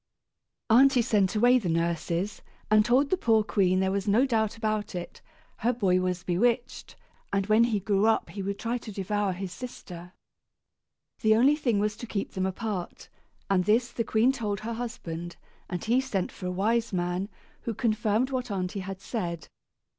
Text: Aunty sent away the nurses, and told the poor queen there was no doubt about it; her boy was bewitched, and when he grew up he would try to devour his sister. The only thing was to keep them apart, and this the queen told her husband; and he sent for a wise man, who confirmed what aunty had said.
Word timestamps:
Aunty 0.67 1.03
sent 1.03 1.35
away 1.35 1.59
the 1.59 1.69
nurses, 1.69 2.41
and 2.71 2.83
told 2.83 3.11
the 3.11 3.17
poor 3.17 3.43
queen 3.43 3.79
there 3.81 3.91
was 3.91 4.07
no 4.07 4.25
doubt 4.25 4.57
about 4.57 4.95
it; 4.95 5.21
her 5.57 5.71
boy 5.71 5.99
was 5.99 6.23
bewitched, 6.23 6.95
and 7.31 7.45
when 7.45 7.65
he 7.65 7.79
grew 7.79 8.07
up 8.07 8.31
he 8.31 8.41
would 8.41 8.57
try 8.57 8.79
to 8.79 8.91
devour 8.91 9.31
his 9.31 9.51
sister. 9.51 10.13
The 11.19 11.35
only 11.35 11.55
thing 11.55 11.77
was 11.77 11.95
to 11.97 12.07
keep 12.07 12.31
them 12.31 12.47
apart, 12.47 13.09
and 13.47 13.65
this 13.65 13.91
the 13.91 14.03
queen 14.03 14.31
told 14.31 14.61
her 14.61 14.73
husband; 14.73 15.35
and 15.69 15.83
he 15.85 16.01
sent 16.01 16.31
for 16.31 16.47
a 16.47 16.51
wise 16.51 16.91
man, 16.91 17.29
who 17.61 17.75
confirmed 17.75 18.31
what 18.31 18.49
aunty 18.49 18.79
had 18.79 19.01
said. 19.01 19.49